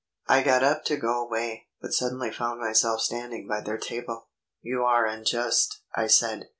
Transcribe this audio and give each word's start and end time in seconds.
_"I 0.33 0.41
got 0.41 0.63
up 0.63 0.83
to 0.85 0.97
go 0.97 1.21
away, 1.23 1.67
but 1.79 1.93
suddenly 1.93 2.31
found 2.31 2.59
myself 2.59 3.01
standing 3.01 3.47
by 3.47 3.61
their 3.61 3.77
table. 3.77 4.29
"You 4.63 4.81
are 4.83 5.05
unjust," 5.05 5.83
I 5.95 6.07
said. 6.07 6.49